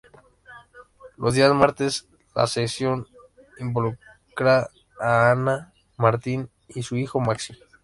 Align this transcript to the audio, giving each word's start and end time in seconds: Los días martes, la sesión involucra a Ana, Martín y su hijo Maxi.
Los 1.17 1.35
días 1.35 1.53
martes, 1.53 2.07
la 2.33 2.47
sesión 2.47 3.05
involucra 3.59 4.67
a 4.99 5.29
Ana, 5.29 5.75
Martín 5.95 6.49
y 6.69 6.81
su 6.81 6.97
hijo 6.97 7.19
Maxi. 7.19 7.53